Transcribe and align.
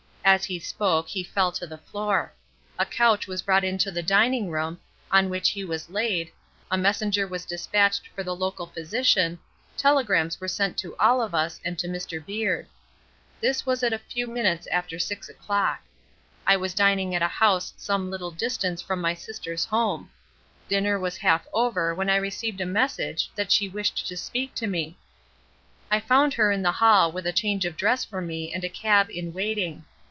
As 0.23 0.45
he 0.45 0.59
spoke, 0.59 1.09
he 1.09 1.23
fell 1.23 1.51
to 1.53 1.65
the 1.65 1.79
floor. 1.79 2.31
A 2.77 2.85
couch 2.85 3.25
was 3.27 3.41
brought 3.41 3.63
into 3.63 3.89
the 3.89 4.03
dining 4.03 4.51
room, 4.51 4.79
on 5.11 5.29
which 5.31 5.49
he 5.49 5.65
was 5.65 5.89
laid, 5.89 6.31
a 6.69 6.77
messenger 6.77 7.27
was 7.27 7.43
dispatched 7.43 8.07
for 8.09 8.21
the 8.23 8.35
local 8.35 8.67
physician, 8.67 9.39
telegrams 9.75 10.39
were 10.39 10.47
sent 10.47 10.77
to 10.77 10.95
all 10.97 11.23
of 11.23 11.33
us 11.33 11.59
and 11.65 11.77
to 11.79 11.87
Mr. 11.87 12.23
Beard. 12.23 12.67
This 13.41 13.65
was 13.65 13.81
at 13.81 13.93
a 13.93 13.97
few 13.99 14.27
minutes 14.27 14.67
after 14.67 14.99
six 14.99 15.27
o'clock. 15.27 15.81
I 16.45 16.55
was 16.55 16.75
dining 16.75 17.15
at 17.15 17.23
a 17.23 17.27
house 17.27 17.73
some 17.75 18.11
little 18.11 18.31
distance 18.31 18.79
from 18.79 19.01
my 19.01 19.15
sister's 19.15 19.65
home. 19.65 20.11
Dinner 20.69 20.99
was 20.99 21.17
half 21.17 21.47
over 21.51 21.95
when 21.95 22.11
I 22.11 22.15
received 22.15 22.61
a 22.61 22.65
message 22.67 23.31
that 23.35 23.51
she 23.51 23.67
wished 23.67 24.07
to 24.07 24.15
speak 24.15 24.53
to 24.55 24.67
me. 24.67 24.97
I 25.89 25.99
found 25.99 26.35
her 26.35 26.51
in 26.51 26.61
the 26.61 26.71
hall 26.73 27.11
with 27.11 27.25
a 27.25 27.33
change 27.33 27.65
of 27.65 27.75
dress 27.75 28.05
for 28.05 28.21
me 28.21 28.53
and 28.53 28.63
a 28.63 28.69
cab 28.69 29.09
in 29.09 29.33
waiting. 29.33 29.83